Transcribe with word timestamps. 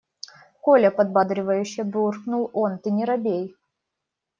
–Коля,– 0.63 0.91
подбадривающе 0.97 1.83
буркнул 1.83 2.49
он,– 2.53 2.79
ты 2.83 2.89
не 2.89 3.05
робей. 3.05 3.55